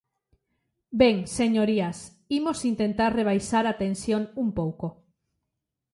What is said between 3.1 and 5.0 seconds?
rebaixar a tensión un pouco.